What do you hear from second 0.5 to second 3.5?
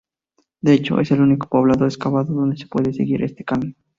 De hecho es el único poblado excavado donde se puede seguir este